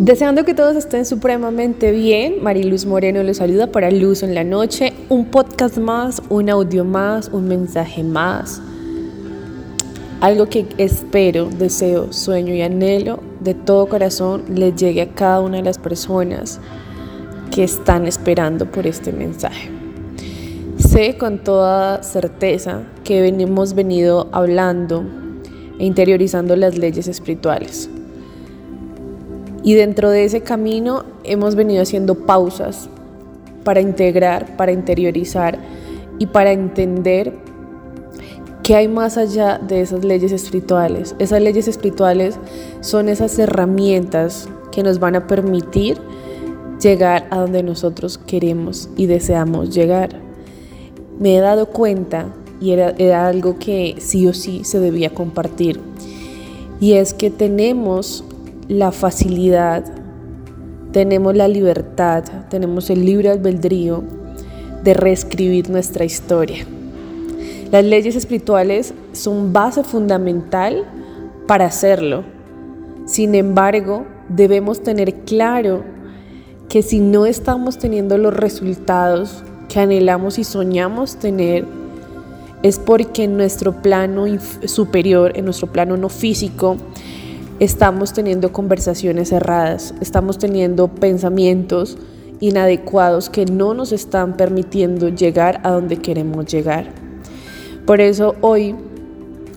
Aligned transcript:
Deseando 0.00 0.44
que 0.44 0.54
todos 0.54 0.76
estén 0.76 1.04
supremamente 1.04 1.92
bien, 1.92 2.42
Mariluz 2.42 2.86
Moreno 2.86 3.22
les 3.22 3.36
saluda 3.36 3.66
para 3.66 3.90
Luz 3.90 4.22
en 4.22 4.34
la 4.34 4.44
Noche, 4.44 4.94
un 5.10 5.26
podcast 5.26 5.76
más, 5.76 6.22
un 6.30 6.48
audio 6.48 6.86
más, 6.86 7.28
un 7.28 7.46
mensaje 7.46 8.02
más. 8.02 8.62
Algo 10.22 10.46
que 10.46 10.66
espero, 10.78 11.50
deseo, 11.50 12.14
sueño 12.14 12.54
y 12.54 12.62
anhelo 12.62 13.20
de 13.40 13.52
todo 13.52 13.90
corazón 13.90 14.44
les 14.48 14.74
llegue 14.74 15.02
a 15.02 15.10
cada 15.10 15.42
una 15.42 15.58
de 15.58 15.64
las 15.64 15.76
personas 15.76 16.60
que 17.50 17.64
están 17.64 18.06
esperando 18.06 18.70
por 18.70 18.86
este 18.86 19.12
mensaje. 19.12 19.68
Sé 20.78 21.18
con 21.18 21.44
toda 21.44 22.02
certeza 22.02 22.84
que 23.04 23.28
hemos 23.28 23.74
venido 23.74 24.30
hablando 24.32 25.04
e 25.78 25.84
interiorizando 25.84 26.56
las 26.56 26.78
leyes 26.78 27.06
espirituales 27.06 27.90
y 29.62 29.74
dentro 29.74 30.10
de 30.10 30.24
ese 30.24 30.42
camino 30.42 31.04
hemos 31.24 31.54
venido 31.54 31.82
haciendo 31.82 32.14
pausas 32.14 32.88
para 33.64 33.80
integrar, 33.80 34.56
para 34.56 34.72
interiorizar 34.72 35.58
y 36.18 36.26
para 36.26 36.52
entender 36.52 37.32
qué 38.62 38.76
hay 38.76 38.88
más 38.88 39.16
allá 39.16 39.58
de 39.58 39.80
esas 39.80 40.04
leyes 40.04 40.32
espirituales. 40.32 41.14
Esas 41.18 41.42
leyes 41.42 41.68
espirituales 41.68 42.38
son 42.80 43.08
esas 43.08 43.38
herramientas 43.38 44.48
que 44.70 44.82
nos 44.82 44.98
van 44.98 45.16
a 45.16 45.26
permitir 45.26 45.98
llegar 46.80 47.26
a 47.30 47.40
donde 47.40 47.62
nosotros 47.62 48.18
queremos 48.18 48.88
y 48.96 49.06
deseamos 49.06 49.74
llegar. 49.74 50.10
Me 51.18 51.36
he 51.36 51.40
dado 51.40 51.66
cuenta, 51.66 52.32
y 52.60 52.72
era, 52.72 52.94
era 52.96 53.26
algo 53.26 53.58
que 53.58 53.96
sí 53.98 54.26
o 54.26 54.32
sí 54.32 54.64
se 54.64 54.80
debía 54.80 55.10
compartir, 55.10 55.80
y 56.80 56.94
es 56.94 57.12
que 57.12 57.30
tenemos 57.30 58.24
la 58.70 58.92
facilidad, 58.92 59.84
tenemos 60.92 61.34
la 61.34 61.48
libertad, 61.48 62.22
tenemos 62.48 62.88
el 62.88 63.04
libre 63.04 63.30
albedrío 63.30 64.04
de 64.84 64.94
reescribir 64.94 65.68
nuestra 65.68 66.04
historia. 66.04 66.64
Las 67.72 67.84
leyes 67.84 68.14
espirituales 68.14 68.94
son 69.10 69.52
base 69.52 69.82
fundamental 69.82 70.84
para 71.48 71.66
hacerlo. 71.66 72.22
Sin 73.06 73.34
embargo, 73.34 74.06
debemos 74.28 74.84
tener 74.84 75.14
claro 75.24 75.82
que 76.68 76.82
si 76.82 77.00
no 77.00 77.26
estamos 77.26 77.76
teniendo 77.76 78.18
los 78.18 78.34
resultados 78.34 79.42
que 79.68 79.80
anhelamos 79.80 80.38
y 80.38 80.44
soñamos 80.44 81.16
tener, 81.16 81.66
es 82.62 82.78
porque 82.78 83.24
en 83.24 83.36
nuestro 83.36 83.82
plano 83.82 84.26
superior, 84.66 85.32
en 85.34 85.46
nuestro 85.46 85.72
plano 85.72 85.96
no 85.96 86.08
físico, 86.08 86.76
estamos 87.60 88.14
teniendo 88.14 88.52
conversaciones 88.52 89.32
erradas, 89.32 89.94
estamos 90.00 90.38
teniendo 90.38 90.88
pensamientos 90.88 91.98
inadecuados 92.40 93.28
que 93.28 93.44
no 93.44 93.74
nos 93.74 93.92
están 93.92 94.38
permitiendo 94.38 95.10
llegar 95.10 95.60
a 95.62 95.72
donde 95.72 95.98
queremos 95.98 96.46
llegar. 96.46 96.86
Por 97.84 98.00
eso 98.00 98.34
hoy 98.40 98.74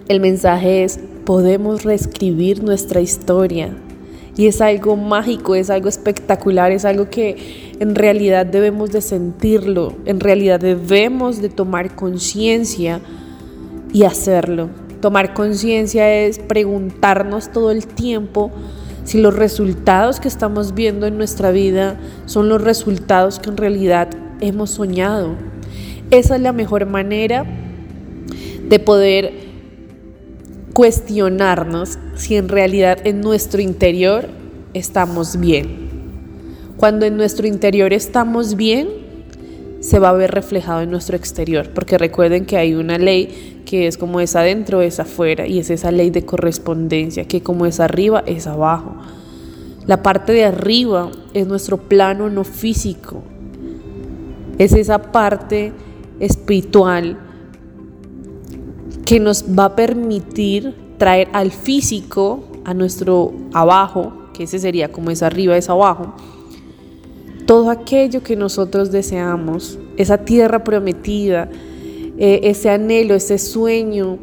el 0.09 0.19
mensaje 0.19 0.83
es, 0.83 0.99
podemos 1.25 1.83
reescribir 1.83 2.61
nuestra 2.61 2.99
historia. 2.99 3.73
Y 4.35 4.47
es 4.47 4.59
algo 4.61 4.97
mágico, 4.97 5.55
es 5.55 5.69
algo 5.69 5.87
espectacular, 5.87 6.71
es 6.71 6.85
algo 6.85 7.09
que 7.09 7.75
en 7.79 7.95
realidad 7.95 8.45
debemos 8.45 8.91
de 8.91 9.01
sentirlo, 9.01 9.93
en 10.05 10.19
realidad 10.19 10.59
debemos 10.59 11.41
de 11.41 11.49
tomar 11.49 11.95
conciencia 11.95 12.99
y 13.93 14.03
hacerlo. 14.03 14.69
Tomar 15.03 15.33
conciencia 15.33 16.09
es 16.23 16.39
preguntarnos 16.39 17.51
todo 17.51 17.71
el 17.71 17.87
tiempo 17.87 18.51
si 19.03 19.19
los 19.19 19.35
resultados 19.35 20.21
que 20.21 20.29
estamos 20.29 20.73
viendo 20.75 21.05
en 21.07 21.17
nuestra 21.17 21.51
vida 21.51 21.99
son 22.25 22.47
los 22.47 22.61
resultados 22.61 23.37
que 23.37 23.49
en 23.49 23.57
realidad 23.57 24.07
hemos 24.39 24.69
soñado. 24.69 25.35
Esa 26.09 26.37
es 26.37 26.41
la 26.41 26.53
mejor 26.53 26.85
manera 26.85 27.45
de 28.69 28.79
poder 28.79 29.33
cuestionarnos 30.71 31.99
si 32.15 32.37
en 32.37 32.47
realidad 32.47 32.97
en 33.03 33.19
nuestro 33.19 33.61
interior 33.61 34.29
estamos 34.73 35.37
bien. 35.37 35.89
Cuando 36.77 37.05
en 37.05 37.17
nuestro 37.17 37.45
interior 37.45 37.91
estamos 37.91 38.55
bien, 38.55 38.87
se 39.83 39.99
va 39.99 40.09
a 40.09 40.13
ver 40.13 40.31
reflejado 40.31 40.79
en 40.79 40.89
nuestro 40.89 41.17
exterior, 41.17 41.71
porque 41.75 41.97
recuerden 41.97 42.45
que 42.45 42.55
hay 42.55 42.73
una 42.73 42.97
ley 42.97 43.61
que 43.65 43.85
es 43.85 43.97
como 43.97 44.21
es 44.21 44.33
adentro, 44.33 44.81
es 44.81 45.01
afuera, 45.01 45.45
y 45.45 45.59
es 45.59 45.69
esa 45.69 45.91
ley 45.91 46.09
de 46.09 46.23
correspondencia, 46.23 47.25
que 47.27 47.43
como 47.43 47.65
es 47.65 47.81
arriba, 47.81 48.23
es 48.25 48.47
abajo. 48.47 48.95
La 49.85 50.01
parte 50.01 50.31
de 50.31 50.45
arriba 50.45 51.11
es 51.33 51.47
nuestro 51.47 51.75
plano 51.75 52.29
no 52.29 52.45
físico, 52.45 53.23
es 54.57 54.71
esa 54.71 55.11
parte 55.11 55.73
espiritual 56.21 57.19
que 59.05 59.19
nos 59.19 59.43
va 59.43 59.65
a 59.65 59.75
permitir 59.75 60.75
traer 60.97 61.27
al 61.33 61.51
físico, 61.51 62.45
a 62.63 62.73
nuestro 62.73 63.33
abajo, 63.51 64.13
que 64.33 64.43
ese 64.43 64.59
sería 64.59 64.93
como 64.93 65.11
es 65.11 65.21
arriba, 65.21 65.57
es 65.57 65.69
abajo, 65.69 66.15
todo 67.45 67.69
aquello 67.69 68.23
que 68.23 68.35
nosotros 68.35 68.91
deseamos, 68.91 69.79
esa 69.97 70.19
tierra 70.19 70.63
prometida, 70.63 71.49
eh, 72.17 72.41
ese 72.43 72.69
anhelo, 72.69 73.15
ese 73.15 73.37
sueño 73.37 74.19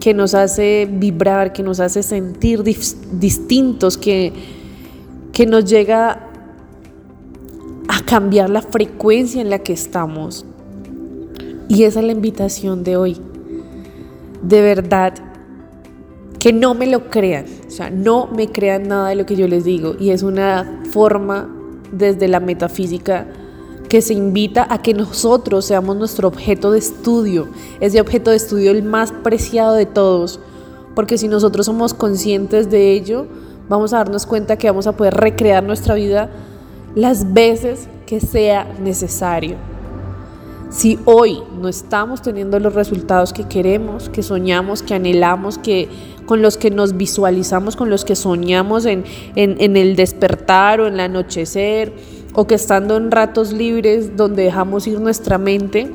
que 0.00 0.14
nos 0.14 0.34
hace 0.34 0.88
vibrar, 0.90 1.52
que 1.52 1.62
nos 1.62 1.80
hace 1.80 2.02
sentir 2.02 2.62
distintos, 2.62 3.96
que, 3.96 4.32
que 5.32 5.46
nos 5.46 5.64
llega 5.64 6.28
a 7.88 8.04
cambiar 8.04 8.50
la 8.50 8.62
frecuencia 8.62 9.40
en 9.40 9.50
la 9.50 9.60
que 9.60 9.72
estamos. 9.72 10.44
Y 11.68 11.84
esa 11.84 12.00
es 12.00 12.06
la 12.06 12.12
invitación 12.12 12.84
de 12.84 12.96
hoy. 12.96 13.16
De 14.42 14.60
verdad, 14.60 15.14
que 16.38 16.52
no 16.52 16.74
me 16.74 16.86
lo 16.86 17.08
crean, 17.08 17.46
o 17.66 17.70
sea, 17.70 17.88
no 17.88 18.26
me 18.26 18.48
crean 18.48 18.88
nada 18.88 19.08
de 19.08 19.14
lo 19.14 19.24
que 19.24 19.36
yo 19.36 19.48
les 19.48 19.64
digo. 19.64 19.96
Y 19.98 20.10
es 20.10 20.22
una 20.22 20.82
forma 20.90 21.48
desde 21.92 22.28
la 22.28 22.40
metafísica 22.40 23.26
que 23.88 24.02
se 24.02 24.14
invita 24.14 24.66
a 24.68 24.82
que 24.82 24.94
nosotros 24.94 25.66
seamos 25.66 25.96
nuestro 25.96 26.28
objeto 26.28 26.72
de 26.72 26.78
estudio, 26.78 27.48
ese 27.80 28.00
objeto 28.00 28.30
de 28.30 28.36
estudio 28.36 28.70
el 28.70 28.82
más 28.82 29.12
preciado 29.12 29.74
de 29.74 29.86
todos, 29.86 30.40
porque 30.94 31.18
si 31.18 31.28
nosotros 31.28 31.66
somos 31.66 31.94
conscientes 31.94 32.70
de 32.70 32.92
ello, 32.92 33.26
vamos 33.68 33.92
a 33.92 33.98
darnos 33.98 34.26
cuenta 34.26 34.56
que 34.56 34.68
vamos 34.68 34.86
a 34.86 34.96
poder 34.96 35.14
recrear 35.14 35.62
nuestra 35.62 35.94
vida 35.94 36.30
las 36.94 37.32
veces 37.32 37.88
que 38.06 38.20
sea 38.20 38.64
necesario. 38.80 39.73
Si 40.74 40.98
hoy 41.04 41.40
no 41.60 41.68
estamos 41.68 42.20
teniendo 42.20 42.58
los 42.58 42.74
resultados 42.74 43.32
que 43.32 43.44
queremos, 43.44 44.08
que 44.08 44.24
soñamos, 44.24 44.82
que 44.82 44.94
anhelamos, 44.94 45.56
que 45.56 45.88
con 46.26 46.42
los 46.42 46.56
que 46.56 46.72
nos 46.72 46.96
visualizamos, 46.96 47.76
con 47.76 47.90
los 47.90 48.04
que 48.04 48.16
soñamos 48.16 48.84
en, 48.84 49.04
en, 49.36 49.54
en 49.60 49.76
el 49.76 49.94
despertar 49.94 50.80
o 50.80 50.88
en 50.88 50.94
el 50.94 51.00
anochecer, 51.00 51.92
o 52.34 52.48
que 52.48 52.56
estando 52.56 52.96
en 52.96 53.12
ratos 53.12 53.52
libres 53.52 54.16
donde 54.16 54.42
dejamos 54.42 54.88
ir 54.88 54.98
nuestra 54.98 55.38
mente, 55.38 55.92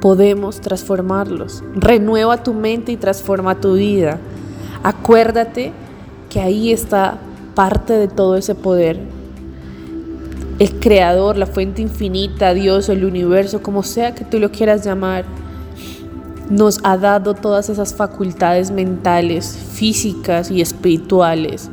podemos 0.00 0.60
transformarlos. 0.60 1.64
Renueva 1.74 2.44
tu 2.44 2.54
mente 2.54 2.92
y 2.92 2.96
transforma 2.96 3.60
tu 3.60 3.74
vida. 3.74 4.20
Acuérdate 4.84 5.72
que 6.30 6.38
ahí 6.38 6.70
está 6.70 7.18
parte 7.56 7.94
de 7.94 8.06
todo 8.06 8.36
ese 8.36 8.54
poder. 8.54 9.15
El 10.58 10.80
creador, 10.80 11.36
la 11.36 11.46
fuente 11.46 11.82
infinita, 11.82 12.54
Dios, 12.54 12.88
el 12.88 13.04
universo, 13.04 13.62
como 13.62 13.82
sea 13.82 14.14
que 14.14 14.24
tú 14.24 14.38
lo 14.38 14.50
quieras 14.50 14.84
llamar, 14.84 15.24
nos 16.48 16.80
ha 16.84 16.96
dado 16.96 17.34
todas 17.34 17.68
esas 17.68 17.94
facultades 17.94 18.70
mentales, 18.70 19.58
físicas 19.72 20.50
y 20.50 20.60
espirituales 20.60 21.70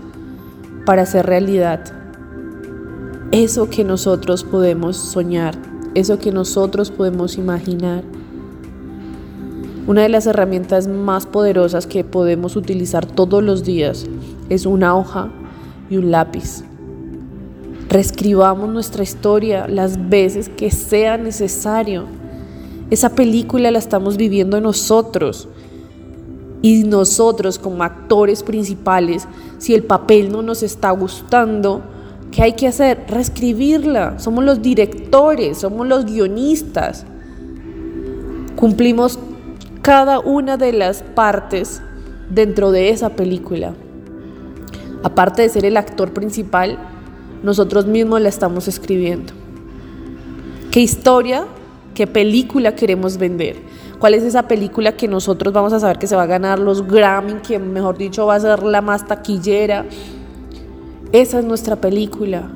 para 0.85 1.03
hacer 1.03 1.25
realidad 1.25 2.03
eso 3.33 3.67
que 3.67 3.83
nosotros 3.83 4.43
podemos 4.43 4.95
soñar, 4.95 5.55
eso 5.95 6.19
que 6.19 6.31
nosotros 6.31 6.91
podemos 6.91 7.39
imaginar. 7.39 8.03
Una 9.87 10.03
de 10.03 10.09
las 10.09 10.27
herramientas 10.27 10.87
más 10.87 11.25
poderosas 11.25 11.87
que 11.87 12.03
podemos 12.03 12.55
utilizar 12.55 13.07
todos 13.07 13.41
los 13.41 13.63
días 13.63 14.05
es 14.49 14.67
una 14.67 14.95
hoja 14.95 15.31
y 15.89 15.97
un 15.97 16.11
lápiz. 16.11 16.63
Reescribamos 17.89 18.69
nuestra 18.69 19.03
historia 19.03 19.67
las 19.67 20.09
veces 20.09 20.49
que 20.49 20.71
sea 20.71 21.17
necesario. 21.17 22.05
Esa 22.89 23.09
película 23.09 23.71
la 23.71 23.79
estamos 23.79 24.17
viviendo 24.17 24.59
nosotros. 24.61 25.47
Y 26.61 26.83
nosotros 26.83 27.59
como 27.59 27.83
actores 27.83 28.41
principales, 28.41 29.27
si 29.57 29.73
el 29.73 29.83
papel 29.83 30.31
no 30.31 30.41
nos 30.41 30.63
está 30.63 30.91
gustando, 30.91 31.83
¿Qué 32.33 32.41
hay 32.41 32.53
que 32.53 32.67
hacer? 32.67 33.05
Reescribirla. 33.07 34.17
Somos 34.17 34.43
los 34.43 34.61
directores, 34.61 35.59
somos 35.59 35.87
los 35.87 36.05
guionistas. 36.05 37.05
Cumplimos 38.55 39.19
cada 39.83 40.19
una 40.19 40.57
de 40.57 40.73
las 40.73 41.03
partes 41.03 41.81
dentro 42.29 42.71
de 42.71 42.89
esa 42.89 43.09
película. 43.09 43.75
aparte 45.03 45.41
de 45.41 45.49
ser 45.49 45.65
el 45.65 45.75
actor 45.75 46.13
principal, 46.13 46.79
nosotros 47.43 47.85
mismos 47.85 48.21
la 48.21 48.29
estamos 48.29 48.67
escribiendo. 48.67 49.33
¿Qué 50.71 50.79
historia, 50.79 51.45
qué 51.93 52.07
película 52.07 52.73
queremos 52.73 53.17
vender? 53.17 53.57
¿Cuál 53.99 54.15
es 54.15 54.23
esa 54.23 54.47
película 54.47 54.93
que 54.93 55.07
nosotros 55.07 55.53
vamos 55.53 55.71
a 55.73 55.79
saber 55.79 55.99
que 55.99 56.07
se 56.07 56.15
va 56.15 56.23
a 56.23 56.25
ganar 56.25 56.59
los 56.59 56.87
Grammy, 56.87 57.35
que 57.35 57.59
mejor 57.59 57.97
dicho 57.97 58.25
va 58.25 58.35
a 58.35 58.39
ser 58.39 58.63
la 58.63 58.81
más 58.81 59.05
taquillera? 59.05 59.85
Esa 61.11 61.39
es 61.39 61.45
nuestra 61.45 61.75
película. 61.75 62.49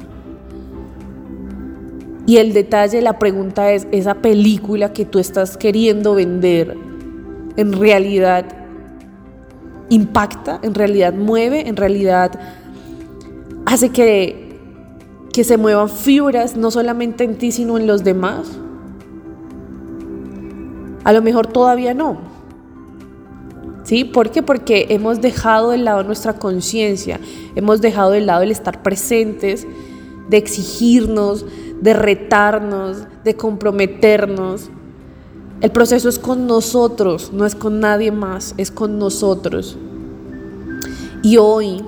Y 2.26 2.38
el 2.38 2.54
detalle, 2.54 3.02
la 3.02 3.20
pregunta 3.20 3.72
es, 3.72 3.88
¿esa 3.92 4.16
película 4.16 4.92
que 4.92 5.06
tú 5.06 5.20
estás 5.20 5.56
queriendo 5.56 6.16
vender 6.16 6.76
en 7.56 7.74
realidad 7.74 8.46
impacta, 9.90 10.60
en 10.64 10.76
realidad 10.76 11.14
mueve, 11.14 11.68
en 11.68 11.76
realidad 11.76 12.32
hace 13.66 13.90
que, 13.90 14.47
que 15.34 15.44
se 15.44 15.58
muevan 15.58 15.90
fibras 15.90 16.56
no 16.56 16.72
solamente 16.72 17.24
en 17.24 17.38
ti, 17.38 17.52
sino 17.52 17.78
en 17.78 17.88
los 17.88 18.04
demás? 18.04 18.48
A 21.04 21.14
lo 21.14 21.22
mejor 21.22 21.48
todavía 21.48 21.94
no. 21.94 22.18
¿Sí? 23.84 24.04
¿Por 24.04 24.32
qué? 24.32 24.44
Porque 24.44 24.88
hemos 24.90 25.22
dejado 25.22 25.72
de 25.72 25.78
lado 25.78 26.04
nuestra 26.04 26.34
conciencia, 26.34 27.22
hemos 27.56 27.80
dejado 27.80 28.12
de 28.12 28.20
lado 28.20 28.44
el 28.44 28.52
estar 28.52 28.84
presentes, 28.84 29.66
de 30.30 30.36
exigirnos, 30.36 31.46
de 31.80 31.94
retarnos, 31.94 32.98
de 33.24 33.36
comprometernos. 33.36 34.70
El 35.62 35.72
proceso 35.72 36.10
es 36.10 36.20
con 36.20 36.48
nosotros, 36.48 37.32
no 37.34 37.46
es 37.46 37.56
con 37.56 37.80
nadie 37.80 38.12
más, 38.12 38.54
es 38.58 38.72
con 38.72 39.00
nosotros. 39.00 39.78
Y 41.24 41.38
hoy, 41.38 41.84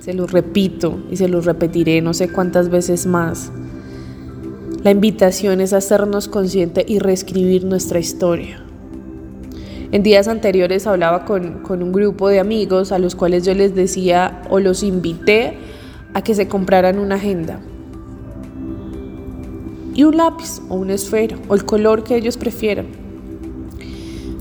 se 0.00 0.14
lo 0.14 0.26
repito 0.26 0.98
y 1.10 1.16
se 1.16 1.28
lo 1.28 1.40
repetiré 1.42 2.00
no 2.00 2.14
sé 2.14 2.30
cuántas 2.30 2.70
veces 2.70 3.06
más, 3.06 3.52
la 4.82 4.90
invitación 4.90 5.60
es 5.60 5.74
hacernos 5.74 6.26
consciente 6.26 6.84
y 6.88 7.00
reescribir 7.00 7.64
nuestra 7.64 7.98
historia. 7.98 8.64
En 9.92 10.02
días 10.02 10.26
anteriores 10.26 10.86
hablaba 10.86 11.26
con, 11.26 11.62
con, 11.62 11.82
un 11.82 11.92
grupo 11.92 12.28
de 12.28 12.40
amigos 12.40 12.92
a 12.92 12.98
los 12.98 13.14
cuales 13.14 13.44
yo 13.44 13.52
les 13.54 13.74
decía 13.74 14.42
o 14.48 14.58
los 14.58 14.82
invité 14.82 15.58
a 16.14 16.22
que 16.22 16.34
se 16.34 16.48
compraran 16.48 16.98
una 16.98 17.16
agenda 17.16 17.60
y 19.94 20.04
un 20.04 20.16
lápiz 20.16 20.62
o 20.70 20.76
una 20.76 20.94
esfera 20.94 21.36
o 21.48 21.54
el 21.54 21.64
color 21.66 22.04
que 22.04 22.16
ellos 22.16 22.38
prefieran, 22.38 22.86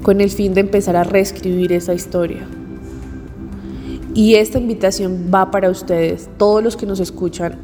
con 0.04 0.22
el 0.22 0.30
fin 0.30 0.54
de 0.54 0.62
empezar 0.62 0.96
a 0.96 1.04
reescribir 1.04 1.74
esa 1.74 1.94
historia. 1.94 2.48
Y 4.20 4.36
esta 4.36 4.60
invitación 4.60 5.32
va 5.34 5.50
para 5.50 5.70
ustedes, 5.70 6.30
todos 6.38 6.62
los 6.62 6.76
que 6.76 6.86
nos 6.86 7.00
escuchan 7.00 7.56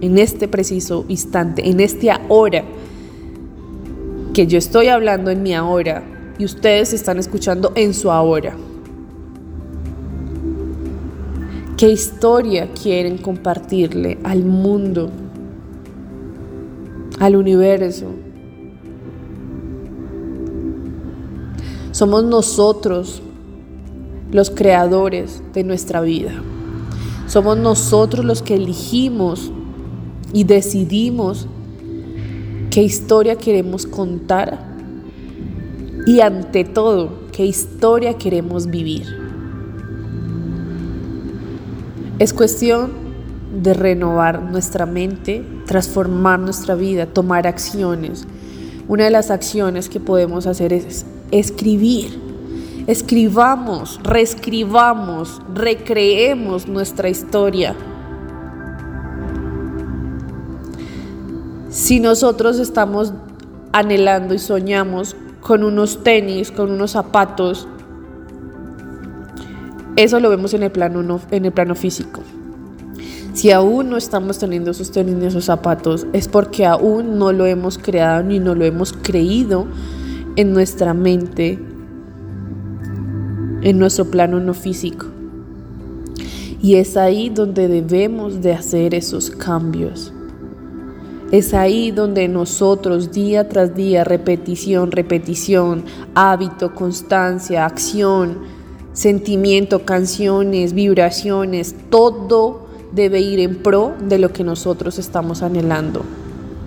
en 0.00 0.18
este 0.18 0.48
preciso 0.48 1.04
instante, 1.06 1.70
en 1.70 1.78
este 1.78 2.10
ahora, 2.10 2.64
que 4.34 4.48
yo 4.48 4.58
estoy 4.58 4.88
hablando 4.88 5.30
en 5.30 5.44
mi 5.44 5.54
ahora 5.54 6.02
y 6.40 6.44
ustedes 6.44 6.92
están 6.92 7.20
escuchando 7.20 7.70
en 7.76 7.94
su 7.94 8.10
ahora. 8.10 8.56
¿Qué 11.76 11.88
historia 11.88 12.70
quieren 12.72 13.16
compartirle 13.18 14.18
al 14.24 14.42
mundo 14.44 15.08
al 17.20 17.36
universo. 17.36 18.06
Somos 21.92 22.24
nosotros 22.24 23.22
los 24.32 24.50
creadores 24.50 25.42
de 25.52 25.62
nuestra 25.62 26.00
vida. 26.00 26.32
Somos 27.28 27.56
nosotros 27.56 28.24
los 28.24 28.42
que 28.42 28.56
elegimos 28.56 29.52
y 30.32 30.44
decidimos 30.44 31.46
qué 32.70 32.82
historia 32.82 33.36
queremos 33.36 33.86
contar 33.86 34.72
y 36.06 36.20
ante 36.20 36.64
todo, 36.64 37.10
qué 37.30 37.44
historia 37.44 38.18
queremos 38.18 38.66
vivir. 38.66 39.06
Es 42.18 42.32
cuestión 42.32 42.90
de 43.62 43.74
renovar 43.74 44.42
nuestra 44.42 44.86
mente, 44.86 45.44
transformar 45.66 46.40
nuestra 46.40 46.74
vida, 46.74 47.06
tomar 47.06 47.46
acciones. 47.46 48.26
Una 48.88 49.04
de 49.04 49.10
las 49.10 49.30
acciones 49.30 49.88
que 49.88 50.00
podemos 50.00 50.46
hacer 50.46 50.72
es 50.72 51.04
escribir. 51.30 52.21
Escribamos, 52.86 54.00
reescribamos, 54.02 55.40
recreemos 55.54 56.66
nuestra 56.66 57.08
historia. 57.08 57.76
Si 61.70 62.00
nosotros 62.00 62.58
estamos 62.58 63.14
anhelando 63.72 64.34
y 64.34 64.38
soñamos 64.38 65.16
con 65.40 65.62
unos 65.62 66.02
tenis, 66.02 66.50
con 66.50 66.70
unos 66.70 66.90
zapatos, 66.90 67.68
eso 69.96 70.20
lo 70.20 70.28
vemos 70.28 70.52
en 70.54 70.64
el 70.64 70.72
plano, 70.72 71.20
en 71.30 71.44
el 71.44 71.52
plano 71.52 71.74
físico. 71.74 72.20
Si 73.32 73.50
aún 73.50 73.90
no 73.90 73.96
estamos 73.96 74.38
teniendo 74.38 74.72
esos 74.72 74.90
tenis 74.90 75.14
ni 75.14 75.26
esos 75.26 75.46
zapatos, 75.46 76.06
es 76.12 76.28
porque 76.28 76.66
aún 76.66 77.18
no 77.18 77.32
lo 77.32 77.46
hemos 77.46 77.78
creado 77.78 78.22
ni 78.22 78.38
no 78.38 78.54
lo 78.54 78.64
hemos 78.64 78.92
creído 78.92 79.66
en 80.36 80.52
nuestra 80.52 80.94
mente, 80.94 81.58
en 83.62 83.78
nuestro 83.78 84.10
plano 84.10 84.40
no 84.40 84.54
físico. 84.54 85.06
Y 86.60 86.76
es 86.76 86.96
ahí 86.96 87.28
donde 87.28 87.68
debemos 87.68 88.40
de 88.40 88.52
hacer 88.52 88.94
esos 88.94 89.30
cambios. 89.30 90.12
Es 91.32 91.54
ahí 91.54 91.90
donde 91.90 92.28
nosotros 92.28 93.10
día 93.10 93.48
tras 93.48 93.74
día, 93.74 94.04
repetición, 94.04 94.92
repetición, 94.92 95.84
hábito, 96.14 96.74
constancia, 96.74 97.64
acción, 97.64 98.38
sentimiento, 98.92 99.84
canciones, 99.84 100.74
vibraciones, 100.74 101.74
todo 101.88 102.66
debe 102.92 103.20
ir 103.20 103.40
en 103.40 103.56
pro 103.56 103.94
de 104.06 104.18
lo 104.18 104.32
que 104.32 104.44
nosotros 104.44 104.98
estamos 104.98 105.42
anhelando 105.42 106.04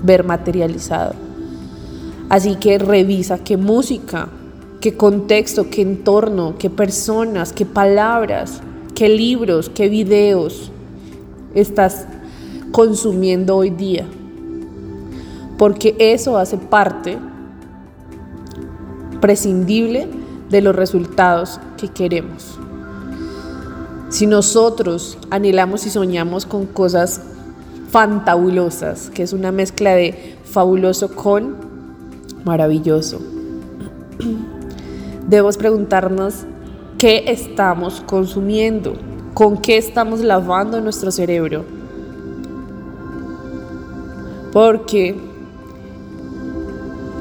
ver 0.06 0.24
materializado. 0.24 1.14
Así 2.30 2.56
que 2.56 2.78
revisa 2.78 3.40
qué 3.40 3.58
música, 3.58 4.30
qué 4.86 4.94
contexto, 4.94 5.68
qué 5.72 5.82
entorno, 5.82 6.60
qué 6.60 6.70
personas, 6.70 7.52
qué 7.54 7.66
palabras, 7.66 8.62
qué 8.94 9.10
libros, 9.10 9.68
qué 9.68 9.90
videos 9.90 10.72
estás 11.56 12.06
consumiendo 12.72 13.56
hoy 13.56 13.72
día. 13.72 14.06
Porque 15.58 15.96
eso 15.98 16.38
hace 16.38 16.60
parte 16.60 17.18
prescindible 19.22 20.08
de 20.52 20.62
los 20.62 20.76
resultados 20.76 21.60
que 21.78 21.88
queremos. 21.88 22.60
Si 24.10 24.28
nosotros 24.28 25.18
anhelamos 25.32 25.88
y 25.88 25.90
soñamos 25.90 26.46
con 26.46 26.68
cosas 26.68 27.22
fantabulosas, 27.90 29.10
que 29.10 29.24
es 29.24 29.34
una 29.34 29.52
mezcla 29.52 29.96
de 29.96 30.38
fabuloso 30.44 31.16
con 31.16 31.56
maravilloso, 32.44 33.20
debemos 35.28 35.58
preguntarnos 35.58 36.46
qué 36.98 37.26
estamos 37.28 38.02
consumiendo, 38.06 38.96
con 39.34 39.58
qué 39.58 39.78
estamos 39.78 40.22
lavando 40.22 40.82
nuestro 40.82 41.12
cerebro. 41.12 41.66
Porque 44.54 45.16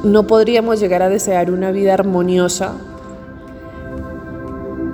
no 0.05 0.27
podríamos 0.27 0.81
llegar 0.81 1.03
a 1.03 1.09
desear 1.09 1.51
una 1.51 1.73
vida 1.73 1.95
armoniosa 1.95 2.75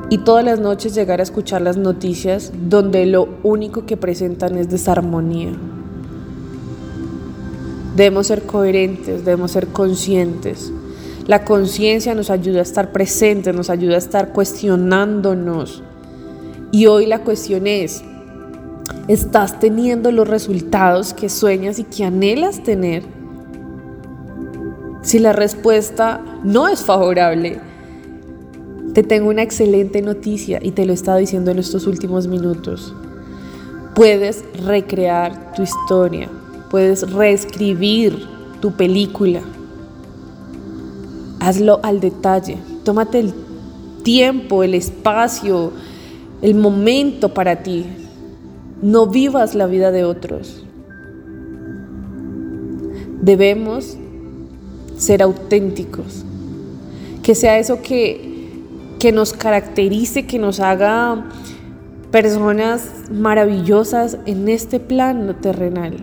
y 0.08 0.18
todas 0.18 0.44
las 0.44 0.58
noches 0.58 0.94
llegar 0.94 1.20
a 1.20 1.22
escuchar 1.22 1.62
las 1.62 1.76
noticias 1.76 2.52
donde 2.68 3.06
lo 3.06 3.28
único 3.42 3.86
que 3.86 3.96
presentan 3.96 4.56
es 4.56 4.68
desarmonía. 4.68 5.52
Debemos 7.94 8.28
ser 8.28 8.42
coherentes, 8.42 9.24
debemos 9.24 9.50
ser 9.50 9.68
conscientes. 9.68 10.72
La 11.30 11.44
conciencia 11.44 12.12
nos 12.16 12.28
ayuda 12.28 12.58
a 12.58 12.62
estar 12.62 12.90
presentes, 12.90 13.54
nos 13.54 13.70
ayuda 13.70 13.94
a 13.94 13.98
estar 13.98 14.32
cuestionándonos. 14.32 15.80
Y 16.72 16.86
hoy 16.86 17.06
la 17.06 17.20
cuestión 17.20 17.68
es, 17.68 18.02
¿estás 19.06 19.60
teniendo 19.60 20.10
los 20.10 20.26
resultados 20.26 21.14
que 21.14 21.28
sueñas 21.28 21.78
y 21.78 21.84
que 21.84 22.02
anhelas 22.02 22.64
tener? 22.64 23.04
Si 25.02 25.20
la 25.20 25.32
respuesta 25.32 26.20
no 26.42 26.66
es 26.66 26.80
favorable, 26.80 27.60
te 28.92 29.04
tengo 29.04 29.28
una 29.28 29.42
excelente 29.42 30.02
noticia 30.02 30.58
y 30.60 30.72
te 30.72 30.84
lo 30.84 30.90
he 30.90 30.96
estado 30.96 31.18
diciendo 31.18 31.52
en 31.52 31.60
estos 31.60 31.86
últimos 31.86 32.26
minutos. 32.26 32.92
Puedes 33.94 34.42
recrear 34.66 35.52
tu 35.52 35.62
historia, 35.62 36.28
puedes 36.72 37.08
reescribir 37.12 38.18
tu 38.60 38.72
película. 38.72 39.42
Hazlo 41.40 41.80
al 41.82 42.00
detalle, 42.00 42.58
tómate 42.84 43.20
el 43.20 43.34
tiempo, 44.02 44.62
el 44.62 44.74
espacio, 44.74 45.72
el 46.42 46.54
momento 46.54 47.34
para 47.34 47.62
ti. 47.62 47.86
No 48.82 49.06
vivas 49.06 49.54
la 49.54 49.66
vida 49.66 49.90
de 49.90 50.04
otros. 50.04 50.64
Debemos 53.22 53.96
ser 54.96 55.22
auténticos. 55.22 56.24
Que 57.22 57.34
sea 57.34 57.58
eso 57.58 57.82
que, 57.82 58.60
que 58.98 59.12
nos 59.12 59.32
caracterice, 59.32 60.26
que 60.26 60.38
nos 60.38 60.60
haga 60.60 61.26
personas 62.10 62.90
maravillosas 63.10 64.18
en 64.26 64.48
este 64.48 64.80
plano 64.80 65.36
terrenal. 65.36 65.96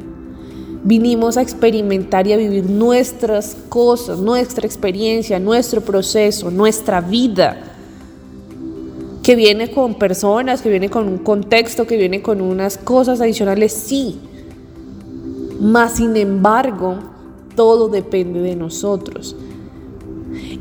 Vinimos 0.88 1.36
a 1.36 1.42
experimentar 1.42 2.28
y 2.28 2.32
a 2.32 2.38
vivir 2.38 2.70
nuestras 2.70 3.58
cosas, 3.68 4.20
nuestra 4.20 4.66
experiencia, 4.66 5.38
nuestro 5.38 5.82
proceso, 5.82 6.50
nuestra 6.50 7.02
vida, 7.02 7.58
que 9.22 9.36
viene 9.36 9.70
con 9.70 9.96
personas, 9.96 10.62
que 10.62 10.70
viene 10.70 10.90
con 10.90 11.10
un 11.10 11.18
contexto, 11.18 11.86
que 11.86 11.98
viene 11.98 12.22
con 12.22 12.40
unas 12.40 12.78
cosas 12.78 13.20
adicionales, 13.20 13.74
sí. 13.74 14.18
Mas, 15.60 15.98
sin 15.98 16.16
embargo, 16.16 17.00
todo 17.58 17.90
depende 17.90 18.40
de 18.40 18.56
nosotros. 18.56 19.36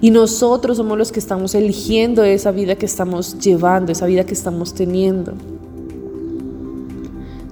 Y 0.00 0.10
nosotros 0.10 0.78
somos 0.78 0.98
los 0.98 1.12
que 1.12 1.20
estamos 1.20 1.54
eligiendo 1.54 2.24
esa 2.24 2.50
vida 2.50 2.74
que 2.74 2.86
estamos 2.86 3.38
llevando, 3.38 3.92
esa 3.92 4.06
vida 4.06 4.24
que 4.24 4.34
estamos 4.34 4.74
teniendo. 4.74 5.34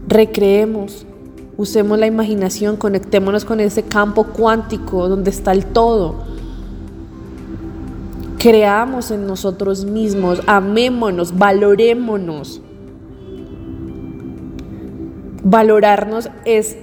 Recreemos, 0.08 1.06
usemos 1.56 1.98
la 1.98 2.06
imaginación, 2.06 2.76
conectémonos 2.76 3.44
con 3.44 3.60
ese 3.60 3.82
campo 3.82 4.24
cuántico 4.24 5.08
donde 5.08 5.30
está 5.30 5.52
el 5.52 5.66
todo. 5.66 6.16
Creamos 8.38 9.10
en 9.10 9.26
nosotros 9.26 9.84
mismos, 9.84 10.42
amémonos, 10.46 11.36
valorémonos. 11.38 12.60
Valorarnos 15.42 16.30
es 16.44 16.76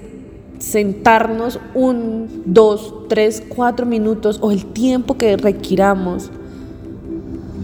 sentarnos 0.59 1.59
un, 1.73 2.43
dos, 2.45 2.93
tres, 3.09 3.43
cuatro 3.47 3.85
minutos 3.85 4.39
o 4.41 4.51
el 4.51 4.65
tiempo 4.65 5.17
que 5.17 5.35
requiramos 5.37 6.31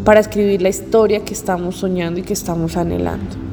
para 0.04 0.20
escribir 0.20 0.62
la 0.62 0.70
historia 0.70 1.24
que 1.24 1.34
estamos 1.34 1.78
soñando 1.78 2.20
y 2.20 2.24
que 2.24 2.34
estamos 2.34 2.78
anhelando. 2.78 3.47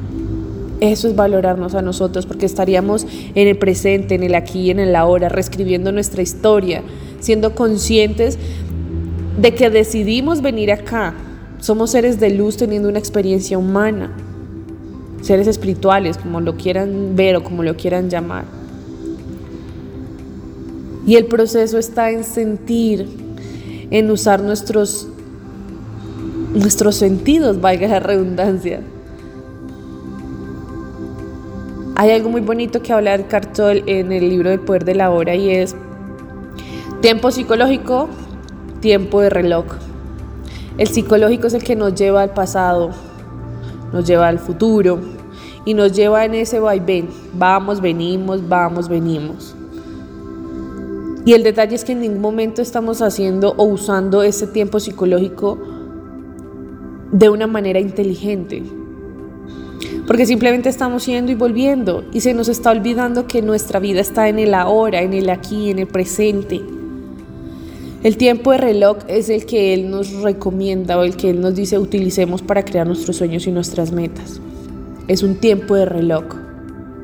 Eso 0.81 1.07
es 1.07 1.15
valorarnos 1.15 1.73
a 1.73 1.81
nosotros 1.81 2.25
porque 2.25 2.45
estaríamos 2.45 3.07
en 3.33 3.47
el 3.47 3.57
presente, 3.57 4.15
en 4.15 4.23
el 4.23 4.35
aquí 4.35 4.71
en 4.71 4.79
el 4.79 4.95
ahora, 4.95 5.29
reescribiendo 5.29 5.91
nuestra 5.91 6.21
historia, 6.21 6.83
siendo 7.19 7.55
conscientes 7.55 8.37
de 9.39 9.53
que 9.53 9.69
decidimos 9.69 10.41
venir 10.41 10.71
acá. 10.71 11.13
Somos 11.59 11.91
seres 11.91 12.19
de 12.19 12.29
luz 12.29 12.57
teniendo 12.57 12.89
una 12.89 12.99
experiencia 12.99 13.57
humana, 13.57 14.11
seres 15.21 15.47
espirituales, 15.47 16.17
como 16.17 16.41
lo 16.41 16.57
quieran 16.57 17.15
ver 17.15 17.37
o 17.37 17.43
como 17.43 17.63
lo 17.63 17.75
quieran 17.75 18.09
llamar. 18.09 18.45
Y 21.07 21.15
el 21.15 21.25
proceso 21.25 21.77
está 21.77 22.11
en 22.11 22.23
sentir, 22.23 23.07
en 23.91 24.11
usar 24.11 24.41
nuestros, 24.41 25.07
nuestros 26.53 26.95
sentidos, 26.95 27.61
valga 27.61 27.87
la 27.87 27.99
redundancia. 27.99 28.81
Hay 31.97 32.11
algo 32.11 32.29
muy 32.29 32.41
bonito 32.41 32.81
que 32.81 32.91
habla 32.91 33.15
el 33.15 33.25
Cartol 33.27 33.81
en 33.85 34.11
el 34.11 34.27
libro 34.27 34.49
del 34.49 34.59
poder 34.59 34.83
de 34.83 34.95
la 34.95 35.11
hora 35.11 35.33
y 35.33 35.49
es 35.49 35.77
tiempo 36.99 37.31
psicológico, 37.31 38.09
tiempo 38.81 39.21
de 39.21 39.29
reloj. 39.29 39.63
El 40.77 40.87
psicológico 40.87 41.47
es 41.47 41.53
el 41.53 41.63
que 41.63 41.77
nos 41.77 41.95
lleva 41.95 42.21
al 42.21 42.33
pasado, 42.33 42.89
nos 43.93 44.05
lleva 44.05 44.27
al 44.27 44.39
futuro 44.39 44.99
y 45.63 45.73
nos 45.73 45.93
lleva 45.93 46.25
en 46.25 46.35
ese 46.35 46.59
vaivén. 46.59 47.07
Vamos, 47.33 47.79
venimos, 47.79 48.45
vamos, 48.45 48.89
venimos. 48.89 49.55
Y 51.23 51.31
el 51.31 51.43
detalle 51.43 51.75
es 51.75 51.85
que 51.85 51.93
en 51.93 52.01
ningún 52.01 52.21
momento 52.21 52.61
estamos 52.61 53.01
haciendo 53.01 53.53
o 53.55 53.63
usando 53.63 54.21
ese 54.21 54.47
tiempo 54.47 54.81
psicológico 54.81 55.57
de 57.13 57.29
una 57.29 57.47
manera 57.47 57.79
inteligente. 57.79 58.63
Porque 60.07 60.25
simplemente 60.25 60.69
estamos 60.69 61.05
yendo 61.07 61.31
y 61.31 61.35
volviendo 61.35 62.05
y 62.11 62.21
se 62.21 62.33
nos 62.33 62.47
está 62.47 62.71
olvidando 62.71 63.27
que 63.27 63.41
nuestra 63.41 63.79
vida 63.79 64.01
está 64.01 64.29
en 64.29 64.37
el 64.37 64.53
ahora, 64.53 65.01
en 65.01 65.13
el 65.13 65.29
aquí, 65.29 65.71
en 65.71 65.79
el 65.79 65.87
presente. 65.87 66.61
El 68.03 68.17
tiempo 68.17 68.51
de 68.51 68.59
reloj 68.59 68.97
es 69.07 69.29
el 69.29 69.47
que 69.47 69.73
Él 69.73 69.89
nos 69.89 70.11
recomienda 70.21 70.99
o 70.99 71.03
el 71.03 71.15
que 71.15 71.31
Él 71.31 71.41
nos 71.41 71.55
dice 71.55 71.79
utilicemos 71.79 72.43
para 72.43 72.63
crear 72.63 72.85
nuestros 72.85 73.17
sueños 73.17 73.47
y 73.47 73.51
nuestras 73.51 73.91
metas. 73.91 74.39
Es 75.07 75.23
un 75.23 75.37
tiempo 75.37 75.73
de 75.73 75.85
reloj 75.85 76.25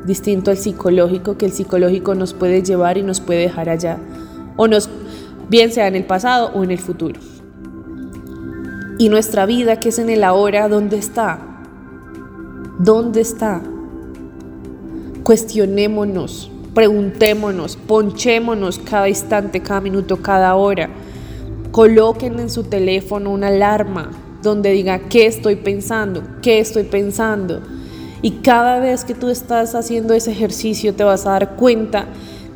distinto 0.06 0.52
al 0.52 0.58
psicológico, 0.58 1.38
que 1.38 1.46
el 1.46 1.52
psicológico 1.52 2.14
nos 2.14 2.34
puede 2.34 2.62
llevar 2.62 3.00
y 3.00 3.04
nos 3.04 3.20
puede 3.20 3.42
dejar 3.42 3.70
allá, 3.70 3.98
o 4.58 4.68
nos, 4.68 4.90
bien 5.50 5.72
sea 5.72 5.88
en 5.88 5.96
el 5.96 6.06
pasado 6.06 6.52
o 6.54 6.64
en 6.64 6.72
el 6.72 6.80
futuro. 6.80 7.20
Y 9.00 9.10
nuestra 9.10 9.48
vida, 9.48 9.80
que 9.80 9.90
es 9.90 9.98
en 9.98 10.10
el 10.12 10.24
ahora, 10.24 10.68
¿dónde 10.68 10.98
está? 10.98 11.51
¿Dónde 12.84 13.22
está? 13.22 13.62
Cuestionémonos, 15.22 16.50
preguntémonos, 16.74 17.76
ponchémonos 17.76 18.80
cada 18.80 19.08
instante, 19.08 19.60
cada 19.60 19.82
minuto, 19.82 20.18
cada 20.18 20.56
hora. 20.56 20.90
Coloquen 21.72 22.40
en 22.40 22.50
su 22.50 22.64
teléfono 22.64 23.30
una 23.30 23.50
alarma 23.50 24.10
donde 24.42 24.72
diga 24.72 24.98
qué 25.10 25.28
estoy 25.28 25.58
pensando, 25.58 26.24
qué 26.42 26.58
estoy 26.58 26.82
pensando 26.82 27.62
y 28.24 28.32
cada 28.42 28.80
vez 28.80 29.06
que 29.06 29.14
tú 29.14 29.30
estás 29.30 29.76
haciendo 29.76 30.16
ese 30.16 30.32
ejercicio 30.32 30.96
te 30.96 31.04
vas 31.04 31.28
a 31.28 31.34
dar 31.34 31.56
cuenta 31.58 32.08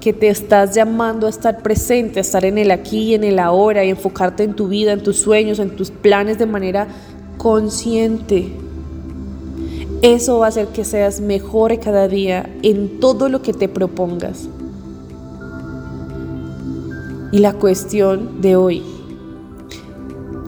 que 0.02 0.12
te 0.12 0.30
estás 0.30 0.74
llamando 0.74 1.28
a 1.28 1.30
estar 1.30 1.62
presente, 1.62 2.20
a 2.20 2.22
estar 2.22 2.46
en 2.46 2.58
el 2.58 2.72
aquí 2.72 3.12
y 3.12 3.14
en 3.14 3.24
el 3.24 3.38
ahora 3.38 3.86
y 3.86 3.92
enfocarte 3.92 4.42
en 4.42 4.56
tu 4.56 4.70
vida, 4.70 4.92
en 4.92 5.04
tus 5.04 5.18
sueños, 5.18 5.60
en 5.60 5.76
tus 5.76 5.92
planes 5.92 6.40
de 6.40 6.48
manera 6.48 6.88
consciente. 7.38 8.65
Eso 10.06 10.38
va 10.38 10.46
a 10.46 10.50
hacer 10.50 10.68
que 10.68 10.86
seas 10.86 11.20
mejor 11.20 11.80
cada 11.80 12.08
día 12.08 12.48
en 12.62 13.00
todo 13.00 13.28
lo 13.28 13.42
que 13.42 13.54
te 13.54 13.68
propongas. 13.68 14.48
Y 17.32 17.40
la 17.40 17.54
cuestión 17.54 18.40
de 18.40 18.56
hoy, 18.56 18.84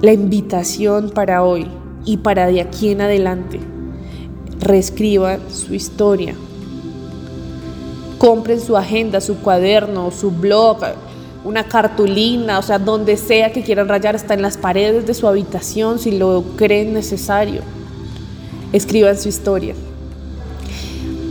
la 0.03 0.13
invitación 0.13 1.09
para 1.09 1.43
hoy 1.43 1.65
y 2.05 2.17
para 2.17 2.45
de 2.45 2.61
aquí 2.61 2.89
en 2.89 3.01
adelante 3.01 3.59
reescriban 4.59 5.39
su 5.49 5.73
historia. 5.73 6.35
Compren 8.19 8.61
su 8.61 8.77
agenda, 8.77 9.21
su 9.21 9.37
cuaderno, 9.39 10.11
su 10.11 10.29
blog, 10.29 10.81
una 11.43 11.63
cartulina, 11.63 12.59
o 12.59 12.61
sea, 12.61 12.77
donde 12.77 13.17
sea 13.17 13.51
que 13.51 13.63
quieran 13.63 13.87
rayar, 13.87 14.13
está 14.13 14.35
en 14.35 14.43
las 14.43 14.55
paredes 14.55 15.07
de 15.07 15.15
su 15.15 15.27
habitación 15.27 15.97
si 15.97 16.11
lo 16.11 16.43
creen 16.57 16.93
necesario. 16.93 17.63
Escriban 18.73 19.17
su 19.17 19.29
historia. 19.29 19.73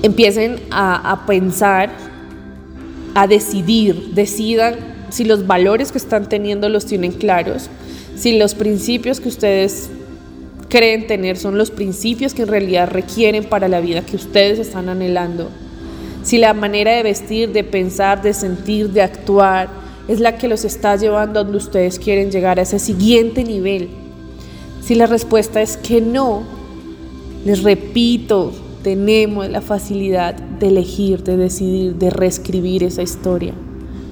Empiecen 0.02 0.61
a, 0.71 1.25
pensar, 1.26 1.90
a 3.14 3.26
decidir, 3.26 4.12
decidan 4.14 4.76
si 5.11 5.25
los 5.25 5.47
valores 5.47 5.93
que 5.93 5.99
están 5.99 6.28
teniendo 6.28 6.69
los 6.69 6.87
tienen 6.87 7.12
claros, 7.12 7.69
si 8.16 8.38
los 8.38 8.55
principios 8.55 9.21
que 9.21 9.28
ustedes 9.28 9.90
creen 10.69 11.07
tener 11.07 11.37
son 11.37 11.59
los 11.59 11.71
principios 11.71 12.35
que 12.35 12.43
en 12.43 12.49
realidad 12.49 12.88
requieren 12.90 13.45
para 13.45 13.69
la 13.69 13.81
vida 13.81 14.02
que 14.02 14.16
ustedes 14.16 14.59
están 14.59 14.88
anhelando. 14.88 15.49
Si 16.23 16.38
la 16.38 16.55
manera 16.55 16.93
de 16.93 17.02
vestir, 17.02 17.52
de 17.52 17.62
pensar, 17.62 18.21
de 18.21 18.35
sentir, 18.35 18.90
de 18.90 19.02
actuar 19.02 19.69
es 20.09 20.21
la 20.21 20.38
que 20.38 20.49
los 20.49 20.64
está 20.64 20.97
llevando 20.97 21.40
a 21.40 21.45
donde 21.45 21.59
ustedes 21.59 21.99
quieren 21.99 22.31
llegar, 22.31 22.59
a 22.59 22.62
ese 22.62 22.78
siguiente 22.78 23.45
nivel. 23.45 23.90
Si 24.83 24.95
la 24.95 25.07
respuesta 25.07 25.62
es 25.62 25.76
que 25.76 26.00
no, 26.00 26.43
les 27.47 27.62
repito, 27.62 28.50
tenemos 28.83 29.49
la 29.49 29.61
facilidad 29.61 30.35
de 30.35 30.67
elegir, 30.67 31.23
de 31.23 31.37
decidir, 31.37 31.95
de 31.95 32.11
reescribir 32.11 32.83
esa 32.83 33.03
historia. 33.03 33.55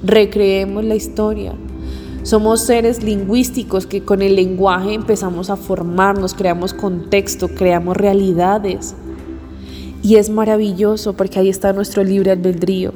Recreemos 0.04 0.84
la 0.84 0.94
historia. 0.94 1.52
Somos 2.22 2.60
seres 2.60 3.02
lingüísticos 3.02 3.88
que 3.88 4.04
con 4.04 4.22
el 4.22 4.36
lenguaje 4.36 4.94
empezamos 4.94 5.50
a 5.50 5.56
formarnos, 5.56 6.32
creamos 6.32 6.74
contexto, 6.74 7.48
creamos 7.48 7.96
realidades. 7.96 8.94
Y 10.00 10.14
es 10.14 10.30
maravilloso 10.30 11.14
porque 11.14 11.40
ahí 11.40 11.48
está 11.48 11.72
nuestro 11.72 12.04
libre 12.04 12.30
albedrío. 12.30 12.92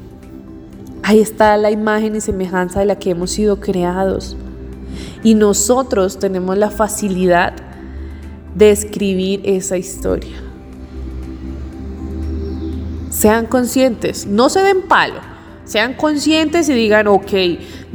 Ahí 1.03 1.19
está 1.19 1.57
la 1.57 1.73
imagen 1.73 2.15
y 2.15 2.21
semejanza 2.21 2.79
de 2.79 2.87
la 2.87 2.97
que 3.01 3.11
hemos 3.11 3.33
sido 3.33 3.59
creados. 3.59 4.37
Y 5.25 5.35
nosotros 5.35 6.21
tenemos 6.21 6.57
la 6.57 6.71
facilidad 6.71 7.68
de 8.59 8.71
escribir 8.73 9.41
esa 9.45 9.77
historia. 9.77 10.37
Sean 13.11 13.47
conscientes, 13.47 14.27
no 14.27 14.49
se 14.49 14.61
den 14.61 14.83
palo. 14.83 15.21
Sean 15.65 15.95
conscientes 15.95 16.69
y 16.69 16.73
digan, 16.73 17.07
ok, 17.09 17.31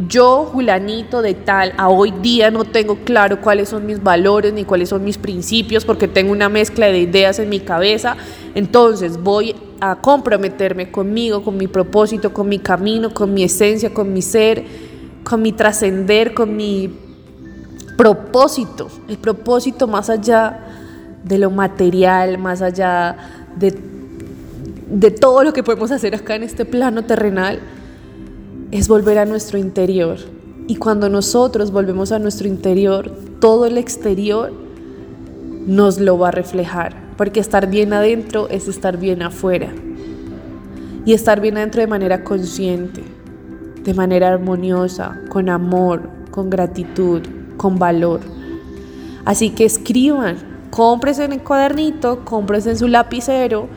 yo, 0.07 0.45
Julanito 0.45 1.21
de 1.21 1.33
tal, 1.33 1.73
a 1.77 1.89
hoy 1.89 2.11
día 2.21 2.51
no 2.51 2.65
tengo 2.65 2.97
claro 3.03 3.41
cuáles 3.41 3.69
son 3.69 3.85
mis 3.85 4.01
valores 4.01 4.53
ni 4.53 4.63
cuáles 4.63 4.89
son 4.89 5.03
mis 5.03 5.17
principios 5.17 5.83
porque 5.83 6.07
tengo 6.07 6.31
una 6.31 6.49
mezcla 6.49 6.85
de 6.87 6.99
ideas 6.99 7.39
en 7.39 7.49
mi 7.49 7.59
cabeza. 7.59 8.15
Entonces 8.53 9.21
voy 9.21 9.55
a 9.81 9.95
comprometerme 9.95 10.91
conmigo, 10.91 11.43
con 11.43 11.57
mi 11.57 11.67
propósito, 11.67 12.31
con 12.31 12.47
mi 12.47 12.59
camino, 12.59 13.13
con 13.13 13.33
mi 13.33 13.43
esencia, 13.43 13.91
con 13.91 14.13
mi 14.13 14.21
ser, 14.21 14.63
con 15.23 15.41
mi 15.41 15.51
trascender, 15.51 16.33
con 16.33 16.55
mi 16.55 16.91
propósito. 17.97 18.89
El 19.07 19.17
propósito 19.17 19.87
más 19.87 20.09
allá 20.09 20.59
de 21.23 21.37
lo 21.37 21.49
material, 21.49 22.37
más 22.37 22.61
allá 22.61 23.15
de, 23.55 23.77
de 24.89 25.11
todo 25.11 25.43
lo 25.43 25.53
que 25.53 25.63
podemos 25.63 25.91
hacer 25.91 26.15
acá 26.15 26.35
en 26.35 26.43
este 26.43 26.65
plano 26.65 27.03
terrenal, 27.03 27.59
es 28.71 28.87
volver 28.87 29.19
a 29.19 29.25
nuestro 29.25 29.57
interior. 29.57 30.17
Y 30.67 30.75
cuando 30.75 31.09
nosotros 31.09 31.71
volvemos 31.71 32.11
a 32.11 32.19
nuestro 32.19 32.47
interior, 32.47 33.11
todo 33.39 33.65
el 33.65 33.77
exterior 33.77 34.51
nos 35.65 35.99
lo 35.99 36.17
va 36.17 36.29
a 36.29 36.31
reflejar. 36.31 36.95
Porque 37.17 37.39
estar 37.39 37.69
bien 37.69 37.93
adentro 37.93 38.49
es 38.49 38.67
estar 38.67 38.97
bien 38.97 39.21
afuera. 39.21 39.69
Y 41.05 41.13
estar 41.13 41.41
bien 41.41 41.57
adentro 41.57 41.81
de 41.81 41.87
manera 41.87 42.23
consciente, 42.23 43.03
de 43.83 43.93
manera 43.93 44.29
armoniosa, 44.29 45.21
con 45.29 45.49
amor, 45.49 46.09
con 46.31 46.49
gratitud, 46.49 47.21
con 47.63 47.79
valor. 47.79 48.19
Así 49.23 49.51
que 49.51 49.63
escriban, 49.63 50.35
cómprense 50.69 51.23
en 51.23 51.31
el 51.31 51.43
cuadernito, 51.43 52.25
cómprense 52.25 52.71
en 52.71 52.77
su 52.77 52.89
lapicero 52.89 53.69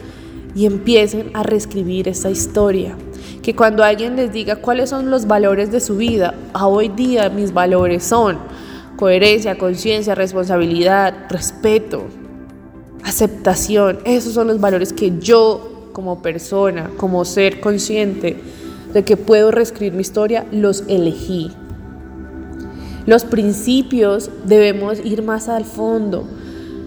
y 0.57 0.67
empiecen 0.67 1.31
a 1.35 1.45
reescribir 1.45 2.09
esa 2.09 2.29
historia. 2.29 2.97
Que 3.45 3.55
cuando 3.55 3.85
alguien 3.85 4.17
les 4.17 4.33
diga 4.33 4.57
cuáles 4.57 4.91
son 4.91 5.09
los 5.09 5.29
valores 5.29 5.71
de 5.71 5.79
su 5.79 5.97
vida, 5.99 6.35
a 6.53 6.67
hoy 6.67 6.89
día 6.89 7.31
mis 7.31 7.55
valores 7.55 8.03
son 8.03 8.39
coherencia, 8.97 9.57
conciencia, 9.57 10.17
responsabilidad, 10.17 11.15
respeto, 11.31 12.07
aceptación. 13.05 14.01
Esos 14.05 14.33
son 14.33 14.49
los 14.49 14.61
valores 14.61 14.93
que 14.93 15.17
yo 15.21 15.91
como 15.93 16.23
persona, 16.23 16.91
como 16.97 17.25
ser 17.25 17.61
consciente 17.61 18.37
de 18.93 19.05
que 19.05 19.17
puedo 19.17 19.53
reescribir 19.53 19.93
mi 19.93 20.01
historia, 20.01 20.45
los 20.51 20.83
elegí. 20.89 21.53
Los 23.07 23.25
principios 23.25 24.31
debemos 24.45 24.99
ir 25.05 25.23
más 25.23 25.49
al 25.49 25.65
fondo. 25.65 26.25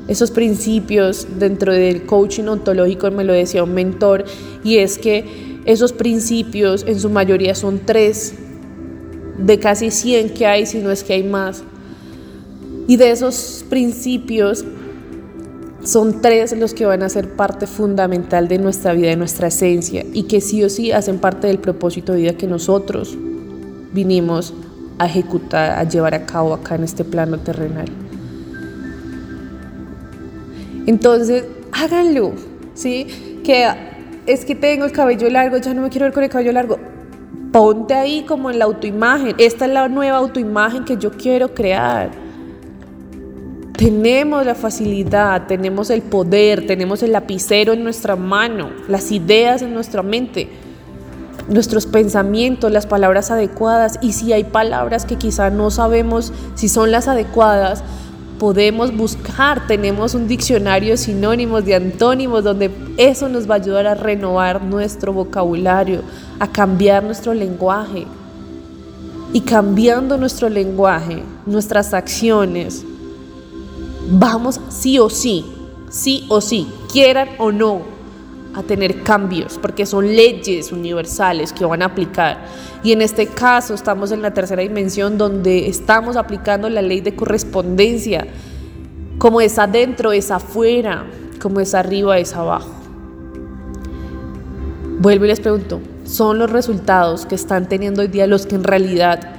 Esos 0.07 0.31
principios 0.31 1.27
dentro 1.37 1.71
del 1.71 2.05
coaching 2.05 2.45
ontológico 2.45 3.09
me 3.11 3.23
lo 3.23 3.33
decía 3.33 3.63
un 3.63 3.73
mentor 3.73 4.25
y 4.63 4.77
es 4.77 4.97
que 4.97 5.59
esos 5.65 5.93
principios 5.93 6.83
en 6.87 6.99
su 6.99 7.09
mayoría 7.09 7.55
son 7.55 7.79
tres 7.85 8.33
de 9.37 9.59
casi 9.59 9.91
100 9.91 10.31
que 10.31 10.45
hay, 10.45 10.65
si 10.65 10.79
no 10.79 10.91
es 10.91 11.03
que 11.03 11.13
hay 11.13 11.23
más. 11.23 11.63
Y 12.87 12.97
de 12.97 13.11
esos 13.11 13.63
principios 13.69 14.65
son 15.83 16.21
tres 16.21 16.57
los 16.57 16.73
que 16.73 16.85
van 16.85 17.03
a 17.03 17.09
ser 17.09 17.29
parte 17.35 17.67
fundamental 17.67 18.47
de 18.47 18.57
nuestra 18.57 18.93
vida, 18.93 19.09
de 19.09 19.15
nuestra 19.15 19.47
esencia, 19.47 20.05
y 20.11 20.23
que 20.23 20.41
sí 20.41 20.63
o 20.63 20.69
sí 20.69 20.91
hacen 20.91 21.19
parte 21.19 21.47
del 21.47 21.59
propósito 21.59 22.13
de 22.13 22.21
vida 22.21 22.33
que 22.33 22.47
nosotros 22.47 23.17
vinimos 23.93 24.53
a 24.99 25.05
ejecutar, 25.05 25.79
a 25.79 25.83
llevar 25.85 26.13
a 26.13 26.25
cabo 26.25 26.53
acá 26.53 26.75
en 26.75 26.83
este 26.83 27.03
plano 27.03 27.39
terrenal. 27.39 27.87
Entonces, 30.85 31.45
háganlo, 31.71 32.33
¿sí? 32.73 33.41
Que 33.43 33.65
es 34.25 34.45
que 34.45 34.55
tengo 34.55 34.85
el 34.85 34.91
cabello 34.91 35.29
largo, 35.29 35.57
ya 35.57 35.73
no 35.73 35.81
me 35.81 35.89
quiero 35.89 36.05
ver 36.05 36.13
con 36.13 36.23
el 36.23 36.29
cabello 36.29 36.51
largo. 36.51 36.77
Ponte 37.51 37.93
ahí 37.93 38.23
como 38.27 38.51
en 38.51 38.59
la 38.59 38.65
autoimagen. 38.65 39.35
Esta 39.37 39.65
es 39.65 39.71
la 39.71 39.87
nueva 39.87 40.17
autoimagen 40.17 40.83
que 40.83 40.97
yo 40.97 41.11
quiero 41.11 41.53
crear. 41.53 42.11
Tenemos 43.77 44.45
la 44.45 44.55
facilidad, 44.55 45.47
tenemos 45.47 45.89
el 45.89 46.01
poder, 46.01 46.67
tenemos 46.67 47.01
el 47.01 47.13
lapicero 47.13 47.71
en 47.71 47.83
nuestra 47.83 48.17
mano, 48.17 48.69
las 48.89 49.09
ideas 49.11 49.61
en 49.61 49.73
nuestra 49.73 50.03
mente 50.03 50.49
nuestros 51.49 51.85
pensamientos, 51.85 52.71
las 52.71 52.85
palabras 52.85 53.31
adecuadas 53.31 53.99
y 54.01 54.13
si 54.13 54.33
hay 54.33 54.43
palabras 54.43 55.05
que 55.05 55.17
quizá 55.17 55.49
no 55.49 55.71
sabemos 55.71 56.31
si 56.55 56.69
son 56.69 56.91
las 56.91 57.07
adecuadas, 57.07 57.83
podemos 58.39 58.95
buscar, 58.95 59.67
tenemos 59.67 60.15
un 60.15 60.27
diccionario 60.27 60.97
sinónimos, 60.97 61.65
de 61.65 61.75
antónimos, 61.75 62.43
donde 62.43 62.71
eso 62.97 63.29
nos 63.29 63.47
va 63.47 63.55
a 63.55 63.57
ayudar 63.57 63.85
a 63.85 63.95
renovar 63.95 64.63
nuestro 64.63 65.13
vocabulario, 65.13 66.01
a 66.39 66.47
cambiar 66.47 67.03
nuestro 67.03 67.33
lenguaje. 67.33 68.07
Y 69.31 69.41
cambiando 69.41 70.17
nuestro 70.17 70.49
lenguaje, 70.49 71.21
nuestras 71.45 71.93
acciones, 71.93 72.83
vamos 74.09 74.59
sí 74.69 74.97
o 74.97 75.07
sí, 75.09 75.45
sí 75.89 76.25
o 76.29 76.41
sí, 76.41 76.67
quieran 76.91 77.29
o 77.37 77.51
no, 77.51 77.81
a 78.55 78.63
tener 78.63 79.03
cambios, 79.03 79.59
porque 79.61 79.85
son 79.85 80.07
leyes 80.07 80.71
universales 80.71 81.53
que 81.53 81.65
van 81.65 81.81
a 81.81 81.85
aplicar. 81.85 82.45
Y 82.83 82.91
en 82.91 83.01
este 83.01 83.27
caso 83.27 83.73
estamos 83.73 84.11
en 84.11 84.21
la 84.21 84.33
tercera 84.33 84.61
dimensión 84.61 85.17
donde 85.17 85.67
estamos 85.67 86.15
aplicando 86.15 86.69
la 86.69 86.81
ley 86.81 87.01
de 87.01 87.15
correspondencia. 87.15 88.27
Como 89.17 89.41
es 89.41 89.59
adentro, 89.59 90.11
es 90.11 90.31
afuera, 90.31 91.05
como 91.41 91.59
es 91.59 91.75
arriba, 91.75 92.17
es 92.17 92.33
abajo. 92.35 92.69
Vuelvo 94.99 95.25
y 95.25 95.27
les 95.29 95.39
pregunto, 95.39 95.79
¿son 96.05 96.39
los 96.39 96.51
resultados 96.51 97.25
que 97.25 97.35
están 97.35 97.69
teniendo 97.69 98.01
hoy 98.01 98.07
día 98.07 98.27
los 98.27 98.45
que 98.45 98.55
en 98.55 98.63
realidad 98.63 99.35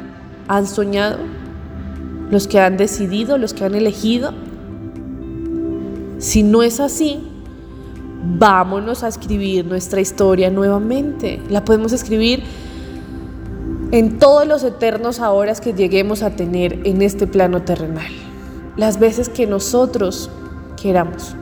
han 0.49 0.67
soñado? 0.67 1.19
¿Los 2.31 2.47
que 2.47 2.61
han 2.61 2.77
decidido? 2.77 3.39
¿Los 3.39 3.55
que 3.55 3.65
han 3.65 3.75
elegido? 3.75 4.33
Si 6.19 6.43
no 6.43 6.63
es 6.63 6.81
así, 6.81 7.30
vámonos 8.23 9.03
a 9.03 9.09
escribir 9.09 9.65
nuestra 9.65 10.01
historia 10.01 10.51
nuevamente. 10.51 11.41
La 11.49 11.65
podemos 11.65 11.93
escribir 11.93 12.43
en 13.93 14.19
todos 14.19 14.47
los 14.47 14.63
eternos 14.63 15.21
ahora 15.21 15.55
que 15.55 15.73
lleguemos 15.73 16.23
a 16.23 16.31
tener 16.31 16.81
en 16.85 17.03
este 17.03 17.27
plano 17.27 17.63
terrenal. 17.63 18.13
Las 18.77 18.99
veces 18.99 19.29
que 19.29 19.47
nosotros 19.47 20.31
queramos. 20.81 21.35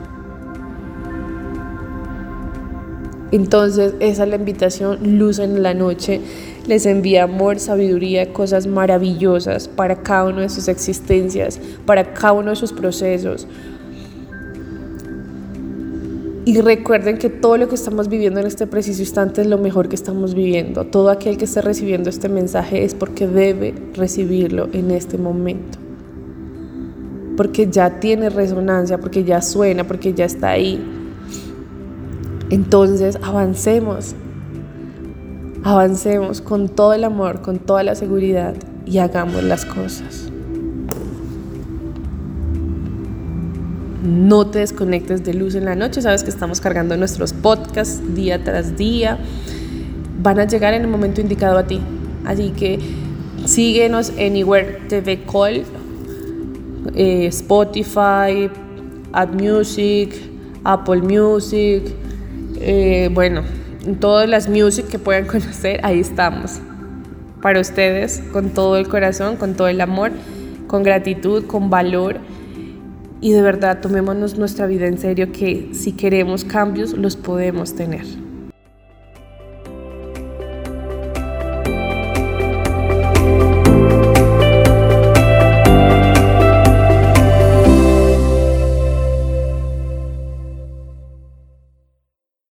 Entonces, 3.31 3.93
esa 3.99 4.23
es 4.23 4.29
la 4.29 4.37
invitación, 4.37 5.19
luz 5.19 5.37
en 5.37 5.61
la 5.61 5.75
noche. 5.75 6.19
Les 6.65 6.85
envía 6.87 7.23
amor, 7.23 7.59
sabiduría, 7.59 8.33
cosas 8.33 8.65
maravillosas 8.65 9.67
para 9.67 10.01
cada 10.01 10.25
una 10.25 10.41
de 10.41 10.49
sus 10.49 10.67
existencias, 10.67 11.59
para 11.85 12.13
cada 12.13 12.33
uno 12.33 12.49
de 12.49 12.55
sus 12.55 12.73
procesos, 12.73 13.47
y 16.49 16.61
recuerden 16.61 17.19
que 17.19 17.29
todo 17.29 17.57
lo 17.57 17.69
que 17.69 17.75
estamos 17.75 18.09
viviendo 18.09 18.39
en 18.39 18.47
este 18.47 18.65
preciso 18.65 19.03
instante 19.03 19.41
es 19.41 19.45
lo 19.45 19.59
mejor 19.59 19.87
que 19.87 19.93
estamos 19.93 20.33
viviendo. 20.33 20.83
Todo 20.83 21.11
aquel 21.11 21.37
que 21.37 21.45
esté 21.45 21.61
recibiendo 21.61 22.09
este 22.09 22.27
mensaje 22.27 22.83
es 22.83 22.95
porque 22.95 23.27
debe 23.27 23.75
recibirlo 23.93 24.67
en 24.73 24.89
este 24.89 25.19
momento. 25.19 25.77
Porque 27.37 27.67
ya 27.69 27.99
tiene 27.99 28.31
resonancia, 28.31 28.97
porque 28.97 29.23
ya 29.23 29.43
suena, 29.43 29.83
porque 29.83 30.15
ya 30.15 30.25
está 30.25 30.49
ahí. 30.49 30.83
Entonces 32.49 33.19
avancemos. 33.21 34.15
Avancemos 35.63 36.41
con 36.41 36.67
todo 36.67 36.93
el 36.93 37.03
amor, 37.03 37.43
con 37.43 37.59
toda 37.59 37.83
la 37.83 37.93
seguridad 37.93 38.55
y 38.87 38.97
hagamos 38.97 39.43
las 39.43 39.65
cosas. 39.65 40.28
No 44.03 44.47
te 44.47 44.59
desconectes 44.59 45.23
de 45.23 45.33
luz 45.33 45.55
en 45.55 45.65
la 45.65 45.75
noche. 45.75 46.01
Sabes 46.01 46.23
que 46.23 46.29
estamos 46.29 46.61
cargando 46.61 46.95
nuestros 46.97 47.33
podcasts 47.33 48.15
día 48.15 48.43
tras 48.43 48.77
día. 48.77 49.17
Van 50.21 50.39
a 50.39 50.45
llegar 50.45 50.73
en 50.73 50.83
el 50.83 50.87
momento 50.87 51.21
indicado 51.21 51.57
a 51.57 51.67
ti. 51.67 51.81
Así 52.25 52.51
que 52.51 52.79
síguenos 53.45 54.11
Anywhere 54.11 54.79
TV 54.87 55.23
Call, 55.23 55.63
eh, 56.95 57.27
Spotify, 57.27 58.49
Ad 59.11 59.29
Music, 59.29 60.13
Apple 60.63 61.01
Music, 61.01 61.83
eh, 62.61 63.09
bueno, 63.13 63.43
todas 63.99 64.27
las 64.27 64.49
music 64.49 64.87
que 64.87 64.99
puedan 64.99 65.25
conocer, 65.27 65.79
ahí 65.83 65.99
estamos. 65.99 66.59
Para 67.41 67.61
ustedes, 67.61 68.21
con 68.33 68.49
todo 68.49 68.77
el 68.77 68.87
corazón, 68.89 69.37
con 69.37 69.55
todo 69.55 69.69
el 69.69 69.79
amor, 69.79 70.11
con 70.67 70.83
gratitud, 70.83 71.45
con 71.45 71.69
valor 71.69 72.17
y 73.21 73.31
de 73.31 73.41
verdad 73.41 73.81
tomémonos 73.81 74.37
nuestra 74.37 74.67
vida 74.67 74.87
en 74.87 74.97
serio 74.97 75.31
que 75.31 75.69
si 75.73 75.93
queremos 75.93 76.43
cambios 76.45 76.93
los 76.93 77.15
podemos 77.15 77.75
tener. 77.75 78.28